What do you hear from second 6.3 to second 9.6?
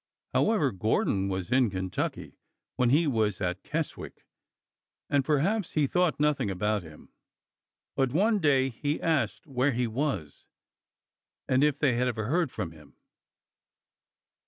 about him. But one day he asked